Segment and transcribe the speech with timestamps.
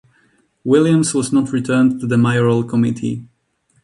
[0.63, 3.23] Williams was not returned to the mayoral committee.